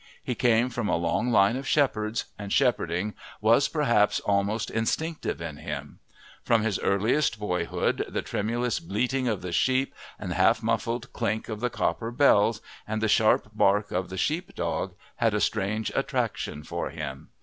He 0.23 0.33
came 0.33 0.71
from 0.71 0.89
a 0.89 0.97
long 0.97 1.29
line 1.31 1.55
of 1.55 1.67
shepherds, 1.67 2.25
and 2.35 2.51
shepherding 2.51 3.13
was 3.39 3.67
perhaps 3.67 4.19
almost 4.21 4.71
instinctive 4.71 5.39
in 5.39 5.57
him; 5.57 5.99
from 6.43 6.63
his 6.63 6.79
earliest 6.79 7.37
boyhood 7.39 8.03
the 8.09 8.23
tremulous 8.23 8.79
bleating 8.79 9.27
of 9.27 9.43
the 9.43 9.51
sheep 9.51 9.93
and 10.17 10.33
half 10.33 10.63
muffled 10.63 11.13
clink 11.13 11.49
of 11.49 11.59
the 11.59 11.69
copper 11.69 12.09
bells 12.09 12.61
and 12.87 12.99
the 12.99 13.07
sharp 13.07 13.51
bark 13.53 13.91
of 13.91 14.09
the 14.09 14.17
sheep 14.17 14.55
dog 14.55 14.95
had 15.17 15.35
a 15.35 15.39
strange 15.39 15.91
attraction 15.93 16.63
for 16.63 16.89
him. 16.89 17.29